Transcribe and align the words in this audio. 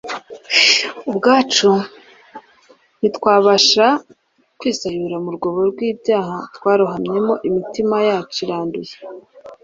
Ubgacu 1.09 1.71
ntitwabasha 2.97 3.85
kwisayura 4.59 5.17
mu 5.23 5.29
rwobo 5.35 5.59
rwibyaha 5.71 6.35
twarohamyemo 6.55 7.33
Imitima 7.47 7.95
yaciranduye 8.07 8.93